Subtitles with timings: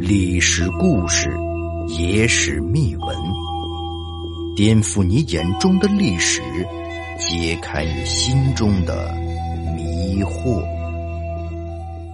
[0.00, 1.28] 历史故事，
[1.86, 3.14] 野史秘闻，
[4.56, 6.40] 颠覆你眼中的历史，
[7.18, 9.12] 揭开你心中的
[9.76, 10.64] 迷惑。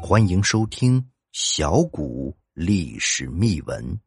[0.03, 4.01] 欢迎收听小谷历史秘闻。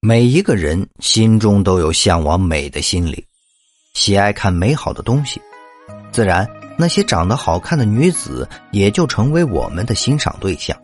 [0.00, 3.26] 每一个人心中都有向往美的心理，
[3.94, 5.40] 喜爱看美好的东西，
[6.12, 6.46] 自然
[6.76, 10.76] 那些长得好看的女子也就成为我们的欣赏对象。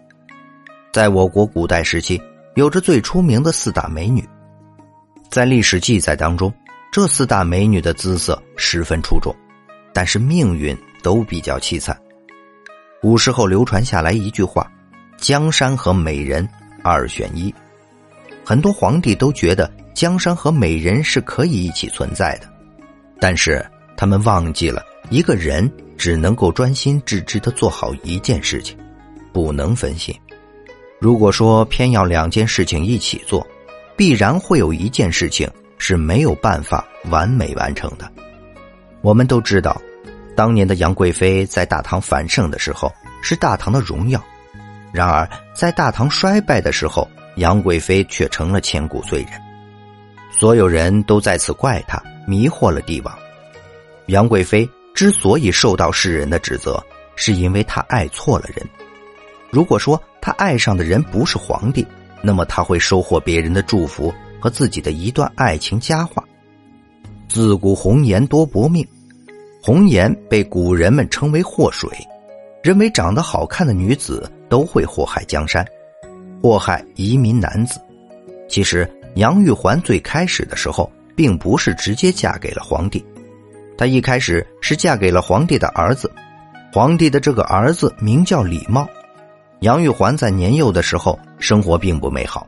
[0.92, 2.20] 在我国古代时期，
[2.54, 4.26] 有着最出名的四大美女。
[5.30, 6.52] 在历史记载当中，
[6.90, 9.34] 这四大美女的姿色十分出众，
[9.92, 11.96] 但是命运都比较凄惨。
[13.00, 14.70] 古时候流传下来一句话
[15.16, 16.46] ：“江山和美人
[16.82, 17.54] 二选一。”
[18.44, 22.48] 很多皇帝都觉得江山和美人是可以一起存在的，
[23.20, 23.64] 但是
[23.96, 28.76] 他们忘记了，一个人只能够专心致志的做好一件事情，
[29.32, 30.14] 不能分心。
[30.98, 33.46] 如果说偏要两件事情一起做，
[33.96, 38.10] 必然会有一件事情是没有办法完美完成的。
[39.00, 39.80] 我们都知道，
[40.36, 44.22] 当年的杨贵妃在大唐繁盛的时候是大唐的荣耀，
[44.92, 49.32] 然而在大唐衰败的时候，杨贵妃却成了千古罪人。
[50.30, 53.18] 所有人都在此怪她迷惑了帝王。
[54.06, 56.82] 杨贵妃之所以受到世人的指责，
[57.16, 58.66] 是因为他爱错了人。
[59.50, 61.86] 如果说他爱上的人不是皇帝，
[62.22, 66.22] 那么他会收获别人的祝福和自己的一段爱情佳话。
[67.28, 68.86] 自古红颜多薄命，
[69.62, 71.88] 红颜被古人们称为祸水，
[72.62, 75.66] 认为长得好看的女子都会祸害江山，
[76.42, 77.80] 祸害移民男子。
[78.48, 83.04] 其实杨玉环最开始的时候，并不是直接嫁给了皇帝，
[83.80, 86.12] 她一开始是嫁给了皇帝的儿子，
[86.70, 88.86] 皇帝的这个儿子名叫李茂。
[89.60, 92.46] 杨玉环在年幼的时候生活并不美好，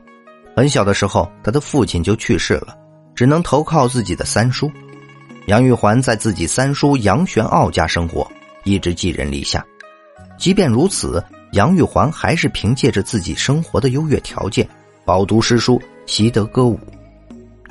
[0.55, 2.77] 很小的时候，他的父亲就去世了，
[3.15, 4.71] 只能投靠自己的三叔。
[5.47, 8.31] 杨玉环在自己三叔杨玄傲家生活，
[8.63, 9.65] 一直寄人篱下。
[10.37, 11.23] 即便如此，
[11.53, 14.69] 杨玉环还是凭借着自己生活的优越条件，
[15.03, 16.79] 饱读诗书，习得歌舞。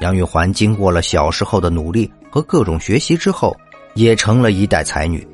[0.01, 3.55] 杨玉环经过了小时候的努力和各种学习之后，
[3.93, 5.27] 也成了一代才女。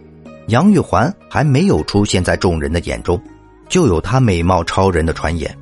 [0.48, 3.20] 杨玉环还没有出现在众人的眼中。
[3.68, 5.56] 就有她美貌超人的传言，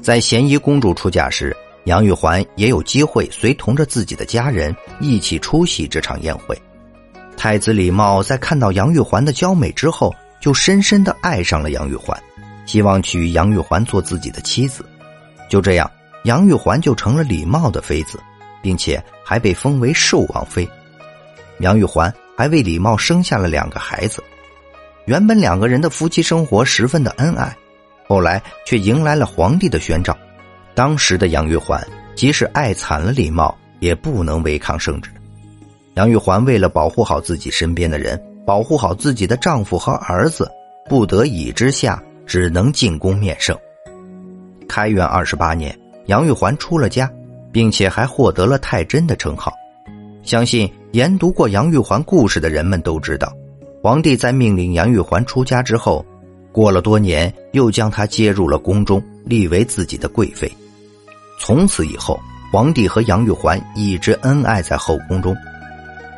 [0.00, 6.56] 在咸宜公主出嫁时，杨玉环也有机会随同着自己的家人一起出席这场宴会。
[7.36, 12.16] 太子李茂在看到杨玉环的娇美之后，就深深的爱上了杨玉环，
[12.64, 14.86] 希望娶杨玉环做自己的妻子。
[15.48, 15.90] 就这样，
[16.22, 18.20] 杨玉环就成了李茂的妃子，
[18.62, 20.68] 并且还被封为寿王妃。
[21.58, 24.22] 杨玉环还为李茂生下了两个孩子。
[25.06, 27.54] 原本两个人的夫妻生活十分的恩爱，
[28.06, 30.16] 后来却迎来了皇帝的宣召。
[30.74, 31.84] 当时的杨玉环
[32.14, 35.10] 即使爱惨了李茂，也不能违抗圣旨。
[35.94, 40.50] 杨玉环为了保护好自己身边的人，保护好自己的丈夫和儿子，
[40.88, 43.56] 不得已之下，只能进宫面圣。
[44.68, 47.10] 开元二十八年，杨玉环出了家，
[47.52, 49.52] 并且还获得了太真的称号。
[50.22, 53.32] 相信研读过杨玉环故事的人们都知道。
[53.82, 56.04] 皇帝在命令杨玉环出家之后，
[56.52, 60.50] 过了多年，又将她接入了宫中，立为自己的贵妃。
[61.40, 62.20] 从此以后，
[62.52, 65.36] 皇帝和杨玉环一直恩爱在后宫中。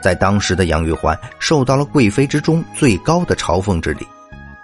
[0.03, 4.07] 在当时的杨玉环受到了贵妃之中最高的朝奉之礼。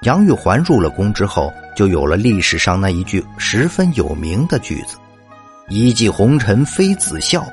[0.03, 4.99] 杨玉环入了宫之后，就有了历史上那一句十分有名的句子
[5.73, 7.47] ：“一骑红尘妃子笑，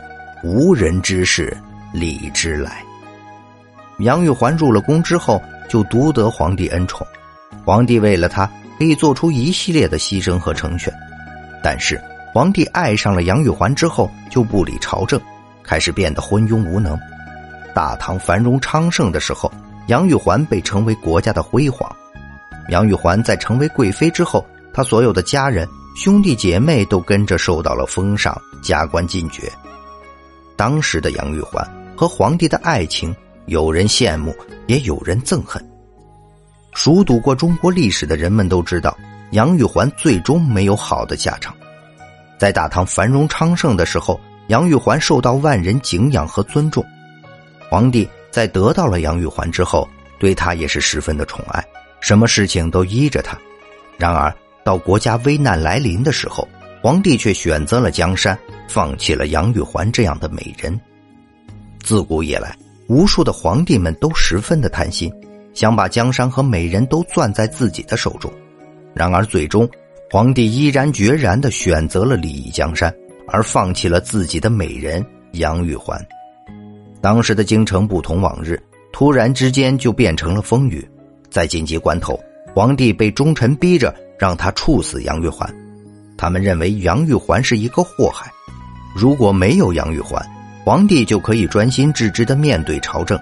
[0.44, 1.56] 无人知是
[1.94, 2.84] 李之来。”
[4.02, 5.40] 杨玉环入了宫之后，
[5.70, 7.06] 就独得皇帝恩宠。
[7.64, 10.92] 皇帝为了她，可以做出一系列的牺牲和成全。
[11.64, 12.02] 但是，
[12.34, 15.22] 皇帝爱上了杨玉环之后，就不理朝政，
[15.62, 17.00] 开始变得昏庸无能。
[17.72, 19.52] 大唐繁荣昌盛的时候，
[19.90, 21.88] 杨玉环被称为国家的辉煌。
[22.70, 25.68] 杨玉环在成为贵妃之后，她所有的家人、
[26.00, 29.52] 兄弟姐妹都跟着受到了封赏、加官进爵。
[30.56, 31.68] 当时的杨玉环
[31.98, 33.14] 和皇帝的爱情。
[33.48, 34.36] 有人羡慕，
[34.68, 35.66] 也有人憎恨。
[36.74, 38.96] 熟读过中国历史的人们都知道，
[39.32, 41.56] 杨玉环最终没有好的下场。
[42.38, 44.20] 在大唐繁荣昌盛的时候，
[44.50, 46.86] 杨玉环受到万人敬仰和尊重。
[47.70, 49.88] 皇帝在得到了杨玉环之后，
[50.20, 51.66] 对她也是十分的宠爱，
[52.02, 53.36] 什么事情都依着她。
[53.98, 54.36] 然而，
[54.68, 56.46] 到国家危难来临的时候，
[56.82, 58.38] 皇帝却选择了江山，
[58.68, 60.78] 放弃了杨玉环这样的美人。
[61.80, 62.54] 自古以来。
[62.90, 65.10] 无数的皇帝们都十分的贪心，
[65.54, 68.32] 想把江山和美人都攥在自己的手中。
[68.94, 69.70] 然而最终，
[70.10, 72.94] 皇帝毅然决然的选择了利益江山，
[73.28, 75.98] 而放弃了自己的美人杨玉环。
[77.02, 78.62] 当时的京城不同往日，
[78.94, 80.86] 突然之间就变成了风雨。
[81.30, 82.18] 在紧急关头，
[82.56, 85.48] 皇帝被忠臣逼着让他处死杨玉环。
[86.18, 88.32] 他们认为杨玉环是一个祸害，
[88.96, 90.20] 如果没有杨玉环，
[90.66, 93.20] 皇帝就可以专心致志的面对朝政，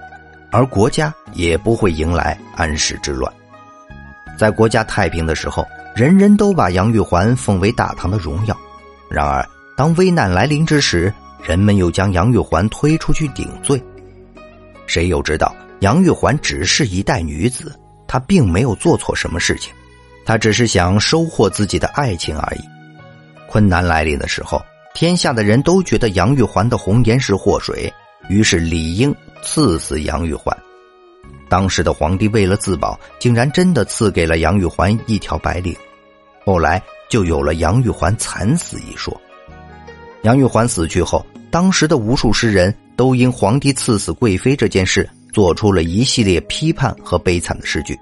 [0.50, 3.32] 而国家也不会迎来安史之乱。
[4.38, 8.56] 在国家太平的时候，人人都把杨玉环奉为大唐的荣耀。
[9.10, 9.46] 然而，
[9.76, 11.12] 当危难来临之时，
[11.42, 13.82] 人们又将杨玉环推出去顶罪。
[14.86, 17.78] 谁又知道杨玉环只是一代女子，
[18.08, 19.72] 她并没有做错什么事情，
[20.26, 22.60] 他只是想收获自己的爱情而已。
[23.48, 24.60] 困难来临的时候，
[24.92, 27.90] 天下的人都觉得杨玉环的红颜是祸水，
[28.28, 30.54] 于是理应赐死杨玉环。
[31.48, 35.76] 当时的皇帝为了自保，竟然真的赐给了杨玉环一条白绫，
[36.44, 39.18] 后来就有了杨玉环惨死一说。
[40.22, 47.96] 杨玉环死去后，当时的无数诗人都因皇帝赐死贵妃这件事，做出了一系列批判和悲惨的诗句。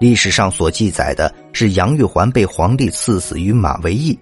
[0.00, 4.18] 历史上所记载的是杨玉环被皇帝赐死于马嵬驿。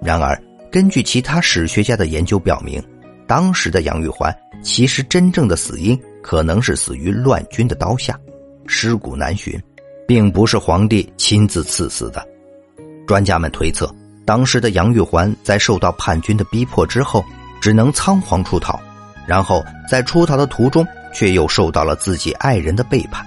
[0.00, 0.40] 然而，
[0.70, 2.82] 根据其他史学家的研究表明，
[3.26, 8.18] 当时的杨玉环其实真正的死因可能是死于乱军的刀下，
[8.66, 9.60] 尸骨难寻，
[10.06, 12.24] 并不是皇帝亲自赐死的。
[13.06, 13.92] 专家们推测，
[14.24, 17.24] 当时的杨玉环在受到叛军的逼迫之后，
[17.60, 18.78] 只能仓皇出逃，
[19.26, 23.26] 然后在出逃的途中却又受到了自己爱人的背叛，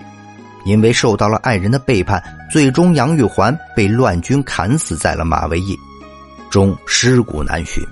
[0.65, 2.21] 因为受到了爱人的背叛，
[2.51, 5.77] 最终杨玉环被乱军砍死在了马嵬驿。
[6.49, 7.83] 中尸骨难寻，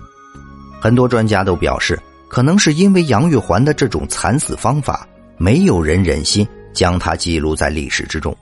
[0.81, 8.35] 很多专家都表示，可能是因为杨玉环的这种惨死方法，没有人忍心将它记录在历史之中，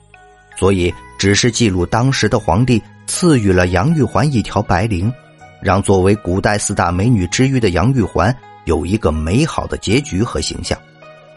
[0.58, 5.12] 所以只是记录当时的皇帝赐予了杨玉环一条白绫，
[5.60, 8.34] 让作为古代四大美女之一的杨玉环
[8.64, 10.78] 有一个美好的结局和形象，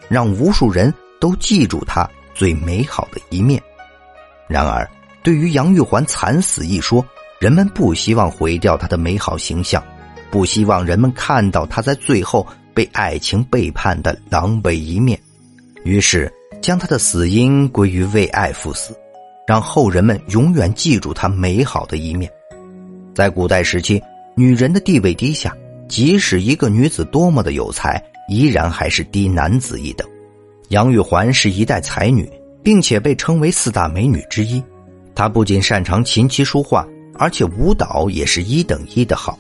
[0.08, 2.10] 让无数人都记住她
[2.40, 3.62] 最美好的一面。
[4.48, 4.90] 然而，
[5.22, 7.06] 对于杨玉环惨死一说，
[7.38, 9.84] 人们不希望毁掉她的美好形象，
[10.32, 15.20] 不希望人们看到她在最后被爱情背叛的狼狈一面，
[15.84, 18.98] 于是将他的死因归于为爱赴死，
[19.46, 22.32] 让后人们永远记住他美好的一面。
[23.14, 24.02] 在古代时期，
[24.34, 25.54] 女人的地位低下，
[25.90, 30.08] 即使一个女子多么的有才，依然还是低男子一等。
[30.70, 32.28] 杨玉环是一代才女，
[32.64, 34.64] 并且被称为四大美女之一。
[35.14, 36.88] 她不仅擅长琴棋书画。
[37.22, 39.38] 而且舞蹈也是一等一的好。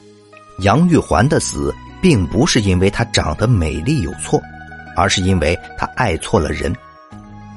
[0.60, 4.38] 杨玉环的死，并不是因为她长得美丽有错，
[4.98, 6.76] 而是因为她爱错了人。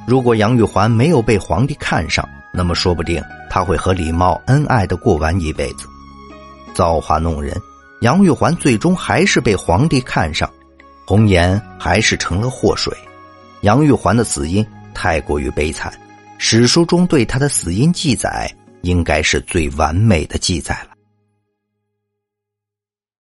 [0.07, 3.21] 如果杨玉环没有被皇帝看上，那么说不定
[3.51, 5.89] 她会和李茂恩爱的过完一辈子。
[6.73, 7.61] 造化弄人，
[8.03, 10.49] 杨玉环最终还是被皇帝看上，
[11.05, 12.97] 红颜还是成了祸水。
[13.63, 14.65] 杨玉环的死因
[14.95, 15.93] 太过于悲惨，
[16.39, 18.49] 史书中对她的死因记载。
[18.83, 20.92] 应该是最完美的记载了。